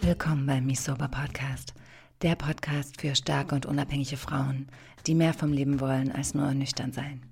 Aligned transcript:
Willkommen 0.00 0.46
beim 0.46 0.66
Misober 0.66 1.08
Podcast, 1.08 1.72
der 2.20 2.34
Podcast 2.34 3.00
für 3.00 3.14
starke 3.14 3.54
und 3.54 3.64
unabhängige 3.64 4.18
Frauen, 4.18 4.68
die 5.06 5.14
mehr 5.14 5.32
vom 5.32 5.50
Leben 5.50 5.80
wollen 5.80 6.12
als 6.12 6.34
nur 6.34 6.52
nüchtern 6.52 6.92
sein. 6.92 7.22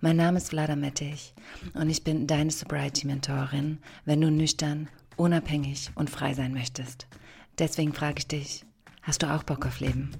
Mein 0.00 0.16
Name 0.16 0.38
ist 0.38 0.48
Vlada 0.48 0.74
Mettich 0.74 1.32
und 1.74 1.90
ich 1.90 2.02
bin 2.02 2.26
deine 2.26 2.50
Sobriety-Mentorin, 2.50 3.78
wenn 4.04 4.20
du 4.20 4.28
nüchtern, 4.28 4.88
unabhängig 5.16 5.92
und 5.94 6.10
frei 6.10 6.34
sein 6.34 6.52
möchtest. 6.52 7.06
Deswegen 7.56 7.92
frage 7.92 8.18
ich 8.18 8.26
dich, 8.26 8.64
hast 9.02 9.22
du 9.22 9.32
auch 9.32 9.44
Bock 9.44 9.64
auf 9.64 9.78
Leben? 9.78 10.10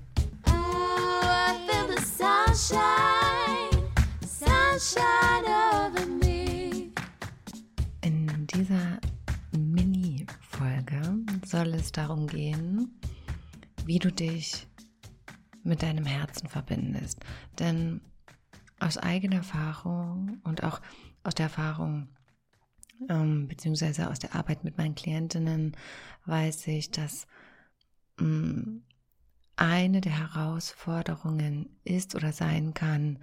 In 5.44 5.51
soll 11.44 11.74
es 11.74 11.92
darum 11.92 12.26
gehen, 12.26 13.00
wie 13.84 13.98
du 13.98 14.12
dich 14.12 14.66
mit 15.62 15.82
deinem 15.82 16.04
Herzen 16.04 16.48
verbindest. 16.48 17.20
Denn 17.58 18.00
aus 18.80 18.98
eigener 18.98 19.36
Erfahrung 19.36 20.40
und 20.44 20.64
auch 20.64 20.80
aus 21.22 21.34
der 21.34 21.44
Erfahrung 21.44 22.08
ähm, 23.08 23.48
beziehungsweise 23.48 24.10
aus 24.10 24.18
der 24.18 24.34
Arbeit 24.34 24.64
mit 24.64 24.78
meinen 24.78 24.94
Klientinnen 24.94 25.76
weiß 26.26 26.66
ich, 26.68 26.90
dass 26.90 27.26
ähm, 28.20 28.82
eine 29.56 30.00
der 30.00 30.18
Herausforderungen 30.18 31.68
ist 31.84 32.14
oder 32.14 32.32
sein 32.32 32.74
kann, 32.74 33.18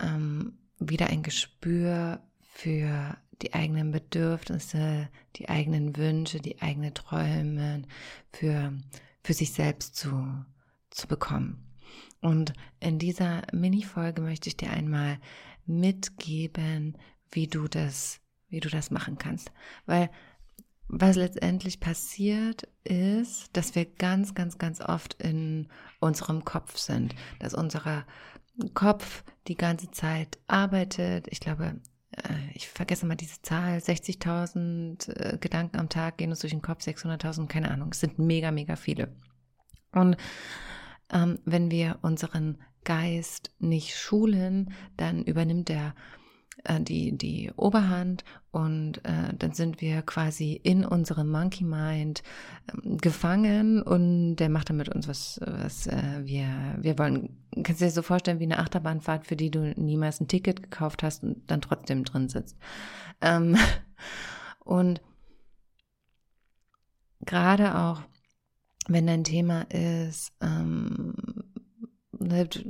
ähm, 0.00 0.58
wieder 0.78 1.08
ein 1.08 1.22
Gespür 1.22 2.22
für 2.40 3.16
die 3.42 3.54
eigenen 3.54 3.90
Bedürfnisse, 3.90 5.08
die 5.36 5.48
eigenen 5.48 5.96
Wünsche, 5.96 6.40
die 6.40 6.60
eigenen 6.62 6.94
Träume, 6.94 7.82
für, 8.32 8.72
für 9.22 9.32
sich 9.32 9.52
selbst 9.52 9.96
zu, 9.96 10.44
zu 10.90 11.06
bekommen. 11.06 11.64
Und 12.20 12.52
in 12.80 12.98
dieser 12.98 13.42
Mini-Folge 13.52 14.22
möchte 14.22 14.48
ich 14.48 14.56
dir 14.56 14.70
einmal 14.70 15.18
mitgeben, 15.66 16.96
wie 17.30 17.46
du 17.46 17.68
das, 17.68 18.20
wie 18.48 18.60
du 18.60 18.68
das 18.68 18.90
machen 18.90 19.18
kannst. 19.18 19.52
Weil 19.86 20.10
was 20.88 21.16
letztendlich 21.16 21.80
passiert 21.80 22.68
ist, 22.84 23.56
dass 23.56 23.74
wir 23.74 23.86
ganz, 23.86 24.34
ganz, 24.34 24.58
ganz 24.58 24.80
oft 24.80 25.14
in 25.22 25.68
unserem 26.00 26.44
Kopf 26.44 26.76
sind, 26.76 27.14
dass 27.40 27.54
unser 27.54 28.04
Kopf 28.74 29.24
die 29.48 29.56
ganze 29.56 29.90
Zeit 29.90 30.38
arbeitet. 30.46 31.26
Ich 31.30 31.40
glaube, 31.40 31.80
ich 32.54 32.68
vergesse 32.68 33.04
mal 33.04 33.16
diese 33.16 33.42
Zahl, 33.42 33.78
60.000 33.78 35.10
äh, 35.10 35.38
Gedanken 35.38 35.78
am 35.78 35.88
Tag 35.88 36.18
gehen 36.18 36.30
uns 36.30 36.40
durch 36.40 36.52
den 36.52 36.62
Kopf, 36.62 36.84
600.000, 36.84 37.48
keine 37.48 37.70
Ahnung, 37.70 37.90
es 37.92 38.00
sind 38.00 38.18
mega, 38.18 38.50
mega 38.52 38.76
viele. 38.76 39.14
Und 39.92 40.16
ähm, 41.12 41.38
wenn 41.44 41.70
wir 41.70 41.98
unseren 42.02 42.58
Geist 42.84 43.50
nicht 43.58 43.96
schulen, 43.96 44.72
dann 44.96 45.24
übernimmt 45.24 45.70
er 45.70 45.94
äh, 46.64 46.80
die, 46.80 47.16
die 47.16 47.52
Oberhand 47.56 48.24
und 48.50 49.04
äh, 49.04 49.34
dann 49.38 49.52
sind 49.52 49.80
wir 49.80 50.02
quasi 50.02 50.52
in 50.62 50.84
unserem 50.84 51.30
Monkey 51.30 51.64
Mind 51.64 52.22
äh, 52.68 52.96
gefangen 52.96 53.82
und 53.82 54.36
der 54.36 54.48
macht 54.48 54.70
dann 54.70 54.76
mit 54.76 54.88
uns 54.88 55.08
was, 55.08 55.40
was 55.44 55.86
äh, 55.86 56.20
wir, 56.24 56.76
wir 56.78 56.98
wollen. 56.98 57.36
Kannst 57.62 57.80
du 57.80 57.84
dir 57.86 57.90
so 57.90 58.02
vorstellen 58.02 58.40
wie 58.40 58.44
eine 58.44 58.58
Achterbahnfahrt, 58.58 59.26
für 59.26 59.36
die 59.36 59.50
du 59.50 59.72
niemals 59.76 60.20
ein 60.20 60.28
Ticket 60.28 60.62
gekauft 60.62 61.02
hast 61.02 61.22
und 61.22 61.50
dann 61.50 61.60
trotzdem 61.60 62.04
drin 62.04 62.28
sitzt. 62.28 62.56
Ähm, 63.20 63.56
und 64.64 65.00
gerade 67.20 67.78
auch 67.78 68.02
wenn 68.86 69.06
dein 69.06 69.24
Thema 69.24 69.62
ist, 69.70 70.32
ähm, 70.40 71.14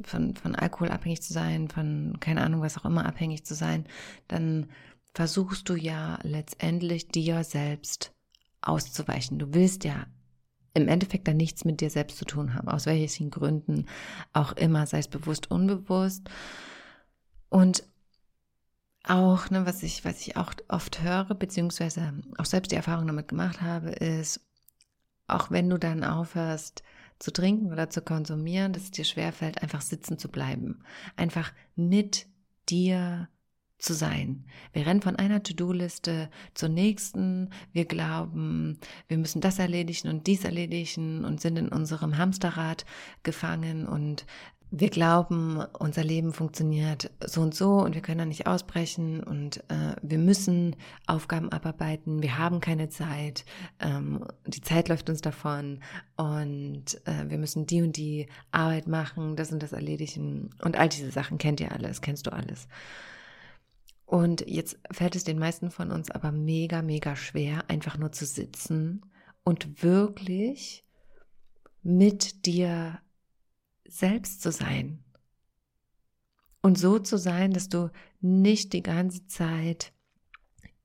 von, 0.05 0.35
von 0.37 0.55
Alkohol 0.55 0.89
abhängig 0.89 1.23
zu 1.23 1.33
sein, 1.33 1.69
von 1.69 2.17
keine 2.21 2.43
Ahnung, 2.43 2.61
was 2.61 2.79
auch 2.79 2.85
immer 2.85 3.07
abhängig 3.07 3.45
zu 3.45 3.55
sein, 3.55 3.87
dann 4.29 4.67
versuchst 5.15 5.69
du 5.69 5.75
ja 5.75 6.19
letztendlich 6.23 7.09
dir 7.09 7.45
selbst 7.45 8.13
auszuweichen. 8.61 9.39
Du 9.39 9.55
willst 9.55 9.85
ja 9.85 10.07
im 10.75 10.89
Endeffekt 10.89 11.29
dann 11.29 11.37
nichts 11.37 11.65
mit 11.65 11.81
dir 11.81 11.91
selbst 11.91 12.19
zu 12.19 12.25
tun 12.25 12.55
haben, 12.55 12.69
aus 12.69 12.87
welchen 12.87 13.31
Gründen 13.31 13.87
auch 14.33 14.53
immer, 14.53 14.87
sei 14.87 14.99
es 14.99 15.09
bewusst, 15.09 15.51
unbewusst. 15.51 16.29
Und 17.49 17.85
auch, 19.05 19.51
ne, 19.51 19.67
was 19.67 19.83
ich, 19.83 20.05
was 20.05 20.21
ich 20.23 20.37
auch 20.37 20.53
oft 20.69 21.03
höre, 21.03 21.35
beziehungsweise 21.35 22.15
auch 22.39 22.47
selbst 22.47 22.73
die 22.73 22.77
Erfahrung 22.77 23.07
damit 23.07 23.29
gemacht 23.29 23.61
habe, 23.61 23.91
ist, 23.91 24.41
auch 25.29 25.51
wenn 25.51 25.71
du 25.71 25.79
dann 25.79 26.03
aufhörst 26.05 26.83
zu 27.19 27.33
trinken 27.33 27.73
oder 27.73 27.91
zu 27.91 28.03
konsumieren, 28.03 28.73
dass 28.73 28.85
es 28.85 28.91
dir 28.91 29.05
schwerfällt, 29.05 29.63
einfach 29.63 29.81
sitzen 29.81 30.19
zu 30.19 30.29
bleiben. 30.29 30.83
Einfach 31.17 31.53
mit 31.77 32.27
dir 32.69 33.29
zu 33.79 33.93
sein. 33.93 34.45
Wir 34.73 34.87
rennen 34.87 35.03
von 35.03 35.17
einer 35.17 35.43
To-Do-Liste 35.43 36.31
zur 36.55 36.69
nächsten. 36.69 37.51
Wir 37.73 37.85
glauben, 37.85 38.79
wir 39.09 39.19
müssen 39.19 39.41
das 39.41 39.59
erledigen 39.59 40.09
und 40.09 40.27
dies 40.27 40.45
erledigen 40.45 41.25
und 41.25 41.41
sind 41.41 41.59
in 41.59 41.69
unserem 41.69 42.17
Hamsterrad 42.17 42.85
gefangen 43.23 43.87
und 43.87 44.25
wir 44.77 44.91
glauben, 44.91 45.65
unser 45.79 46.03
Leben 46.03 46.33
funktioniert 46.33 47.13
so 47.25 47.41
und 47.43 47.55
so 47.55 47.77
und 47.79 47.95
wir 47.95 48.03
können 48.03 48.19
da 48.19 48.25
nicht 48.25 48.49
ausbrechen 48.49 49.23
und 49.23 49.59
äh, 49.71 49.95
wir 50.03 50.19
müssen 50.19 50.75
Aufgaben 51.07 51.53
abarbeiten, 51.53 52.23
wir 52.23 52.39
haben 52.39 52.61
keine 52.61 52.89
Zeit, 52.89 53.45
ähm, 53.79 54.27
die 54.47 54.63
Zeit 54.63 54.89
läuft 54.89 55.09
uns 55.09 55.21
davon 55.21 55.79
und 56.17 57.01
äh, 57.05 57.29
wir 57.29 57.39
müssen 57.39 57.67
die 57.67 57.83
und 57.83 57.97
die 57.97 58.27
Arbeit 58.51 58.89
machen, 58.89 59.37
das 59.37 59.53
und 59.53 59.63
das 59.63 59.73
erledigen 59.73 60.51
und 60.61 60.77
all 60.77 60.89
diese 60.89 61.13
Sachen 61.13 61.39
kennt 61.39 61.61
ihr 61.61 61.71
alles, 61.71 62.01
kennst 62.01 62.27
du 62.27 62.33
alles. 62.33 62.67
Und 64.07 64.45
jetzt 64.49 64.77
fällt 64.91 65.15
es 65.15 65.23
den 65.23 65.39
meisten 65.39 65.71
von 65.71 65.93
uns 65.93 66.11
aber 66.11 66.33
mega, 66.33 66.83
mega 66.83 67.15
schwer, 67.15 67.65
einfach 67.69 67.97
nur 67.97 68.11
zu 68.11 68.27
sitzen 68.27 69.07
und 69.45 69.85
wirklich 69.85 70.85
mit 71.85 72.45
dir 72.45 72.99
selbst 73.87 74.43
zu 74.43 74.53
sein. 74.53 75.05
Und 76.63 76.79
so 76.79 76.99
zu 76.99 77.19
sein, 77.19 77.53
dass 77.53 77.69
du 77.69 77.91
nicht 78.21 78.73
die 78.73 78.83
ganze 78.83 79.27
Zeit 79.27 79.93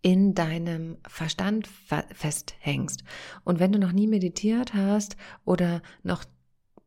in 0.01 0.33
deinem 0.33 0.97
Verstand 1.07 1.67
festhängst. 2.13 3.03
Und 3.43 3.59
wenn 3.59 3.71
du 3.71 3.79
noch 3.79 3.91
nie 3.91 4.07
meditiert 4.07 4.73
hast 4.73 5.17
oder 5.45 5.81
noch 6.03 6.25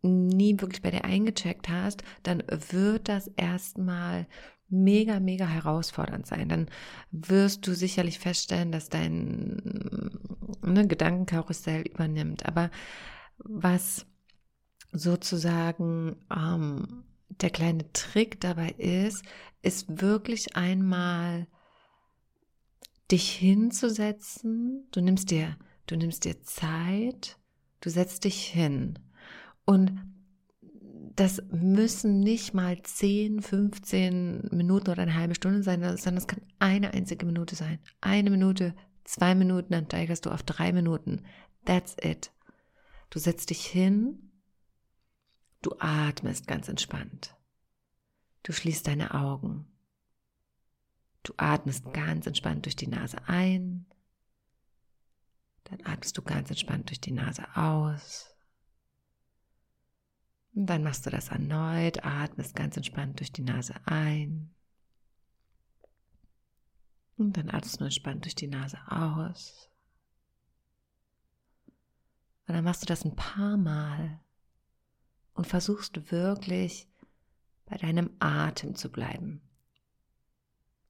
nie 0.02 0.60
wirklich 0.60 0.82
bei 0.82 0.90
dir 0.90 1.04
eingecheckt 1.04 1.68
hast, 1.68 2.02
dann 2.22 2.42
wird 2.48 3.08
das 3.08 3.28
erstmal 3.36 4.26
mega, 4.68 5.20
mega 5.20 5.46
herausfordernd 5.46 6.26
sein. 6.26 6.48
Dann 6.48 6.66
wirst 7.10 7.66
du 7.66 7.74
sicherlich 7.74 8.18
feststellen, 8.18 8.72
dass 8.72 8.88
dein 8.88 10.10
ne, 10.62 10.86
Gedankenkarussell 10.86 11.82
übernimmt. 11.82 12.46
Aber 12.46 12.70
was 13.38 14.06
sozusagen 14.92 16.16
ähm, 16.30 17.04
der 17.28 17.50
kleine 17.50 17.90
Trick 17.92 18.40
dabei 18.40 18.70
ist, 18.78 19.24
ist 19.62 20.00
wirklich 20.00 20.56
einmal 20.56 21.46
dich 23.10 23.30
hinzusetzen. 23.30 24.86
Du 24.92 25.00
nimmst 25.00 25.30
dir, 25.30 25.56
du 25.86 25.96
nimmst 25.96 26.24
dir 26.24 26.42
Zeit, 26.42 27.38
du 27.80 27.90
setzt 27.90 28.24
dich 28.24 28.44
hin 28.44 28.98
und 29.64 29.92
das 31.14 31.42
müssen 31.50 32.20
nicht 32.20 32.54
mal 32.54 32.80
10, 32.82 33.42
15 33.42 34.48
Minuten 34.50 34.90
oder 34.90 35.02
eine 35.02 35.14
halbe 35.14 35.34
Stunde 35.34 35.62
sein, 35.62 35.82
sondern 35.82 36.16
es 36.16 36.26
kann 36.26 36.40
eine 36.58 36.94
einzige 36.94 37.26
Minute 37.26 37.54
sein. 37.54 37.80
Eine 38.00 38.30
Minute, 38.30 38.74
zwei 39.04 39.34
Minuten, 39.34 39.72
dann 39.72 39.84
steigerst 39.84 40.24
du 40.24 40.30
auf 40.30 40.42
drei 40.42 40.72
Minuten. 40.72 41.22
That's 41.66 41.96
it. 42.02 42.32
Du 43.10 43.18
setzt 43.18 43.50
dich 43.50 43.66
hin 43.66 44.31
Du 45.62 45.76
atmest 45.78 46.48
ganz 46.48 46.68
entspannt. 46.68 47.36
Du 48.42 48.52
schließt 48.52 48.86
deine 48.88 49.14
Augen. 49.14 49.66
Du 51.22 51.34
atmest 51.36 51.92
ganz 51.92 52.26
entspannt 52.26 52.64
durch 52.64 52.74
die 52.74 52.88
Nase 52.88 53.16
ein. 53.28 53.86
Dann 55.64 55.86
atmest 55.86 56.18
du 56.18 56.22
ganz 56.22 56.50
entspannt 56.50 56.90
durch 56.90 57.00
die 57.00 57.12
Nase 57.12 57.44
aus. 57.54 58.34
Und 60.54 60.66
dann 60.66 60.82
machst 60.82 61.06
du 61.06 61.10
das 61.10 61.28
erneut, 61.28 62.04
atmest 62.04 62.56
ganz 62.56 62.76
entspannt 62.76 63.20
durch 63.20 63.30
die 63.30 63.42
Nase 63.42 63.74
ein. 63.86 64.52
Und 67.16 67.36
dann 67.36 67.50
atmest 67.50 67.80
du 67.80 67.84
entspannt 67.84 68.24
durch 68.24 68.34
die 68.34 68.48
Nase 68.48 68.78
aus. 68.88 69.70
Und 72.48 72.54
dann 72.54 72.64
machst 72.64 72.82
du 72.82 72.86
das 72.86 73.04
ein 73.04 73.14
paar 73.14 73.56
Mal 73.56 74.18
und 75.42 75.48
versuchst 75.48 76.12
wirklich 76.12 76.88
bei 77.66 77.76
deinem 77.76 78.10
Atem 78.20 78.76
zu 78.76 78.92
bleiben. 78.92 79.42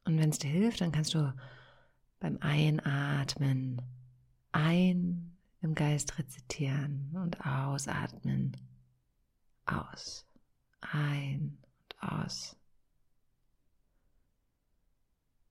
Und 0.05 0.19
wenn 0.19 0.29
es 0.29 0.39
dir 0.39 0.51
hilft, 0.51 0.83
dann 0.83 0.93
kannst 0.93 1.15
du 1.15 1.35
beim 2.21 2.37
Einatmen 2.43 3.81
ein 4.53 5.39
im 5.63 5.75
Geist 5.75 6.19
rezitieren 6.19 7.17
und 7.17 7.47
ausatmen 7.47 8.55
aus. 9.65 10.27
Ein 10.83 11.57
und 11.81 12.03
aus. 12.03 12.55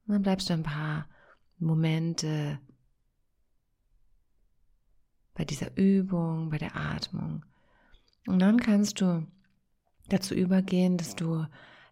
Und 0.05 0.13
dann 0.13 0.21
bleibst 0.21 0.47
du 0.47 0.53
ein 0.53 0.61
paar 0.61 1.09
Momente 1.57 2.59
bei 5.33 5.43
dieser 5.43 5.75
Übung, 5.75 6.51
bei 6.51 6.59
der 6.59 6.75
Atmung. 6.75 7.43
Und 8.27 8.39
dann 8.39 8.59
kannst 8.59 9.01
du 9.01 9.25
dazu 10.09 10.35
übergehen, 10.35 10.97
dass 10.97 11.15
du 11.15 11.45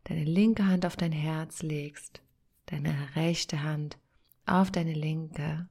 deine 0.04 0.24
linke 0.24 0.66
Hand 0.66 0.86
auf 0.86 0.96
dein 0.96 1.12
Herz 1.12 1.62
legst, 1.62 2.22
deine 2.68 3.16
rechte 3.16 3.64
Hand 3.64 3.98
auf 4.46 4.72
deine 4.72 4.94
linke. 4.94 5.68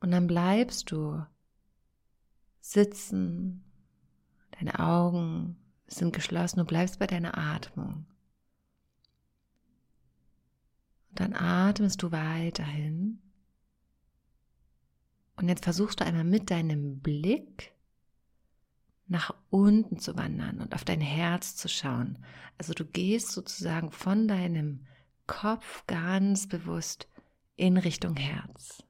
Und 0.00 0.10
dann 0.10 0.26
bleibst 0.26 0.90
du 0.90 1.24
sitzen, 2.60 3.64
deine 4.52 4.78
Augen 4.78 5.56
sind 5.86 6.14
geschlossen, 6.14 6.60
du 6.60 6.64
bleibst 6.64 6.98
bei 6.98 7.06
deiner 7.06 7.36
Atmung. 7.36 8.06
Und 11.10 11.20
dann 11.20 11.34
atmest 11.34 12.02
du 12.02 12.12
weiterhin. 12.12 13.20
Und 15.36 15.48
jetzt 15.48 15.64
versuchst 15.64 16.00
du 16.00 16.04
einmal 16.04 16.24
mit 16.24 16.50
deinem 16.50 17.00
Blick 17.00 17.72
nach 19.10 19.34
unten 19.50 19.98
zu 19.98 20.16
wandern 20.16 20.60
und 20.60 20.72
auf 20.72 20.84
dein 20.84 21.00
Herz 21.00 21.56
zu 21.56 21.68
schauen. 21.68 22.18
Also 22.58 22.74
du 22.74 22.84
gehst 22.84 23.32
sozusagen 23.32 23.90
von 23.90 24.28
deinem 24.28 24.86
Kopf 25.26 25.84
ganz 25.86 26.48
bewusst 26.48 27.08
in 27.56 27.76
Richtung 27.76 28.16
Herz 28.16 28.84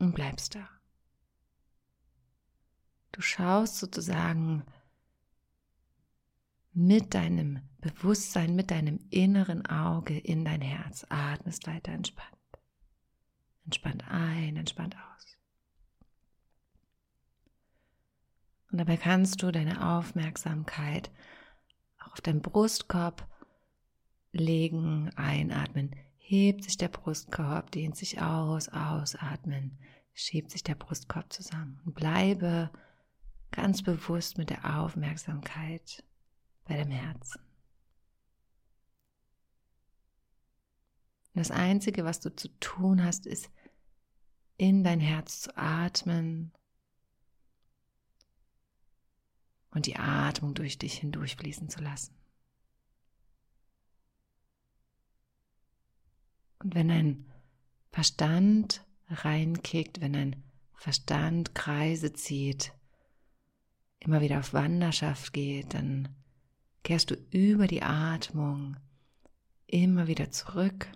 und 0.00 0.14
bleibst 0.16 0.56
da. 0.56 0.68
Du 3.12 3.20
schaust 3.20 3.78
sozusagen 3.78 4.64
mit 6.72 7.14
deinem 7.14 7.60
Bewusstsein, 7.80 8.56
mit 8.56 8.72
deinem 8.72 8.98
inneren 9.10 9.64
Auge 9.66 10.18
in 10.18 10.44
dein 10.44 10.60
Herz, 10.60 11.06
atmest 11.08 11.66
weiter 11.68 11.92
entspannt. 11.92 12.36
Entspannt 13.64 14.04
ein, 14.08 14.56
entspannt 14.56 14.96
aus. 14.96 15.36
Und 18.70 18.78
dabei 18.78 18.96
kannst 18.96 19.42
du 19.42 19.50
deine 19.50 19.96
Aufmerksamkeit 19.96 21.10
auf 21.98 22.20
deinen 22.20 22.42
Brustkorb 22.42 23.26
legen, 24.32 25.10
einatmen. 25.16 25.94
Hebt 26.18 26.64
sich 26.64 26.76
der 26.76 26.88
Brustkorb, 26.88 27.72
dehnt 27.72 27.96
sich 27.96 28.20
aus, 28.20 28.68
ausatmen, 28.68 29.78
schiebt 30.14 30.50
sich 30.50 30.62
der 30.62 30.76
Brustkorb 30.76 31.32
zusammen. 31.32 31.80
Und 31.84 31.94
bleibe 31.94 32.70
ganz 33.50 33.82
bewusst 33.82 34.38
mit 34.38 34.50
der 34.50 34.78
Aufmerksamkeit 34.78 36.04
bei 36.64 36.76
dem 36.76 36.90
Herzen. 36.90 37.40
Das 41.34 41.50
Einzige, 41.50 42.04
was 42.04 42.20
du 42.20 42.34
zu 42.34 42.48
tun 42.60 43.04
hast, 43.04 43.26
ist 43.26 43.50
in 44.56 44.84
dein 44.84 45.00
Herz 45.00 45.40
zu 45.40 45.56
atmen 45.56 46.52
und 49.72 49.86
die 49.86 49.96
Atmung 49.96 50.54
durch 50.54 50.78
dich 50.78 50.94
hindurchfließen 50.94 51.68
zu 51.68 51.80
lassen. 51.80 52.14
Und 56.58 56.74
wenn 56.74 56.90
ein 56.90 57.26
Verstand 57.90 58.84
reinkickt, 59.08 60.00
wenn 60.00 60.14
ein 60.14 60.42
Verstand 60.74 61.54
Kreise 61.54 62.12
zieht, 62.12 62.72
immer 63.98 64.20
wieder 64.20 64.38
auf 64.38 64.52
Wanderschaft 64.52 65.32
geht, 65.32 65.74
dann 65.74 66.08
kehrst 66.82 67.10
du 67.10 67.14
über 67.30 67.66
die 67.66 67.82
Atmung 67.82 68.76
immer 69.66 70.06
wieder 70.06 70.30
zurück. 70.30 70.90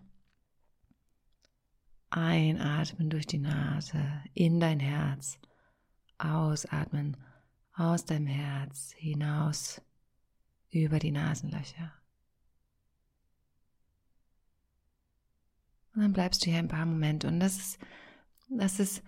Einatmen 2.11 3.11
durch 3.11 3.27
die 3.27 3.39
Nase 3.39 4.23
in 4.35 4.61
dein 4.61 4.81
Herz, 4.81 5.39
ausatmen 6.19 7.17
aus 7.75 8.05
deinem 8.05 8.27
Herz 8.27 8.93
hinaus 8.97 9.81
über 10.71 10.99
die 10.99 11.11
Nasenlöcher. 11.11 11.93
Und 15.95 16.03
dann 16.03 16.13
bleibst 16.13 16.45
du 16.45 16.51
hier 16.51 16.59
ein 16.59 16.69
paar 16.69 16.87
Momente. 16.87 17.29
Und 17.29 17.41
das 17.41 17.57
ist, 17.57 17.79
das 18.49 18.81
ist 18.81 19.03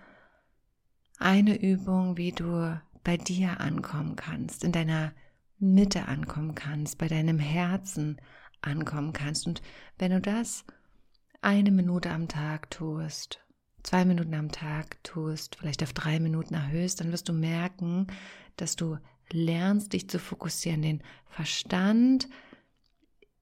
eine 1.19 1.61
Übung, 1.61 2.17
wie 2.17 2.33
du 2.33 2.81
bei 3.03 3.17
dir 3.17 3.61
ankommen 3.61 4.17
kannst, 4.17 4.63
in 4.63 4.73
deiner 4.73 5.13
Mitte 5.59 6.07
ankommen 6.07 6.55
kannst, 6.55 6.99
bei 6.99 7.09
deinem 7.09 7.39
Herzen 7.39 8.21
ankommen 8.61 9.13
kannst. 9.13 9.47
Und 9.47 9.63
wenn 9.99 10.13
du 10.13 10.21
das 10.21 10.65
eine 11.41 11.71
Minute 11.71 12.11
am 12.11 12.29
Tag 12.29 12.71
tust, 12.71 13.41
zwei 13.83 14.05
Minuten 14.05 14.35
am 14.35 14.51
Tag 14.51 15.03
tust, 15.05 15.57
vielleicht 15.57 15.83
auf 15.83 15.93
drei 15.93 16.21
Minuten 16.21 16.55
erhöhst, 16.55 17.01
dann 17.01 17.13
wirst 17.13 17.29
du 17.29 17.33
merken, 17.33 18.09
dass 18.57 18.77
du 18.77 18.99
lernst, 19.31 19.93
dich 19.93 20.09
zu 20.09 20.19
fokussieren, 20.19 20.83
den 20.83 21.03
Verstand 21.27 22.29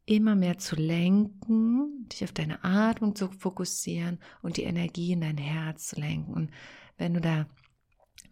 immer 0.07 0.35
mehr 0.35 0.59
zu 0.59 0.77
lenken, 0.77 2.09
dich 2.09 2.25
auf 2.25 2.33
deine 2.33 2.63
Atmung 2.63 3.15
zu 3.15 3.31
fokussieren 3.31 4.19
und 4.43 4.57
die 4.57 4.65
Energie 4.65 5.13
in 5.13 5.23
dein 5.23 5.39
Herz 5.39 5.89
zu 5.89 6.01
lenken. 6.01 6.35
Und 6.35 6.51
wenn 6.99 7.15
du 7.15 7.21
da 7.21 7.47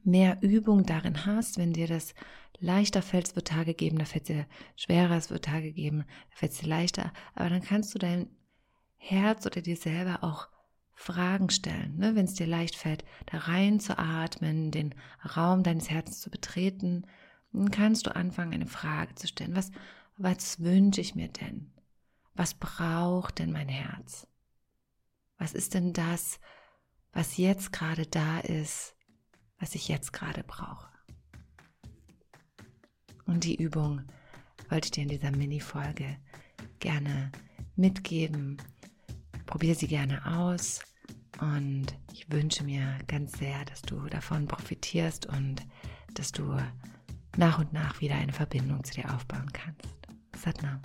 mehr 0.05 0.39
Übung 0.43 0.85
darin 0.85 1.25
hast, 1.25 1.59
wenn 1.59 1.73
dir 1.73 1.87
das 1.87 2.15
leichter 2.59 3.03
fällt, 3.03 3.29
es 3.29 3.37
wird 3.37 3.49
Tage 3.49 3.75
geben, 3.75 3.99
da 3.99 4.05
fällt 4.05 4.29
es 4.29 4.37
dir 4.37 4.47
schwerer, 4.77 5.17
es 5.17 5.31
wird 5.31 5.45
Tage 5.45 5.73
geben, 5.73 6.05
da 6.31 6.37
fällt 6.37 6.53
es 6.53 6.59
dir 6.59 6.69
leichter, 6.69 7.13
aber 7.35 7.51
dann 7.51 7.63
kannst 7.63 7.95
du 7.95 7.99
dein 7.99 8.29
Herz 8.97 9.47
oder 9.47 9.63
dir 9.63 9.77
selber 9.77 10.23
auch 10.23 10.49
Fragen 11.03 11.51
stellen, 11.51 11.97
ne? 11.99 12.15
wenn 12.15 12.27
es 12.27 12.35
dir 12.35 12.47
leicht 12.47 12.77
fällt, 12.77 13.05
da 13.27 13.39
rein 13.39 13.81
zu 13.81 13.99
atmen, 13.99 14.71
den 14.71 14.95
Raum 15.37 15.65
deines 15.65 15.91
Herzens 15.91 16.21
zu 16.21 16.31
betreten, 16.31 17.09
dann 17.53 17.73
kannst 17.73 18.07
du 18.07 18.15
anfangen, 18.15 18.55
eine 18.55 18.67
Frage 18.67 19.17
zu 19.17 19.27
stellen. 19.27 19.57
Was, 19.57 19.73
was 20.17 20.61
wünsche 20.61 21.01
ich 21.01 21.17
mir 21.17 21.27
denn? 21.27 21.73
Was 22.35 22.55
braucht 22.55 23.41
denn 23.41 23.51
mein 23.51 23.69
Herz? 23.69 24.29
Was 25.39 25.55
ist 25.55 25.75
denn 25.75 25.93
das, 25.93 26.39
was 27.13 27.37
jetzt 27.37 27.73
gerade 27.73 28.07
da 28.07 28.39
ist, 28.39 28.95
was 29.59 29.75
ich 29.75 29.89
jetzt 29.89 30.13
gerade 30.13 30.45
brauche? 30.45 30.89
Und 33.27 33.43
die 33.43 33.61
Übung 33.61 34.03
wollte 34.69 34.87
ich 34.87 34.93
dir 34.93 35.03
in 35.03 35.09
dieser 35.09 35.33
Mini-Folge 35.33 36.17
gerne 36.79 37.33
mitgeben. 37.75 38.59
Probier 39.47 39.75
sie 39.75 39.89
gerne 39.89 40.25
aus 40.25 40.81
und 41.41 41.87
ich 42.13 42.31
wünsche 42.31 42.65
mir 42.65 42.99
ganz 43.07 43.39
sehr, 43.39 43.65
dass 43.65 43.83
du 43.83 44.07
davon 44.07 44.47
profitierst 44.47 45.27
und 45.27 45.63
dass 46.15 46.33
du 46.33 46.57
nach 47.37 47.59
und 47.59 47.73
nach 47.73 48.01
wieder 48.01 48.17
eine 48.17 48.33
Verbindung 48.33 48.85
zu 48.85 48.95
dir 48.95 49.13
aufbauen 49.15 49.51
kannst. 49.53 49.89
Satnam. 50.37 50.83